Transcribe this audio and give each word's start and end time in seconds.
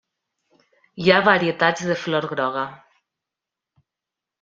Hi 1.03 1.11
ha 1.17 1.21
varietats 1.29 1.85
de 1.93 2.01
flor 2.07 2.29
groga. 2.35 2.67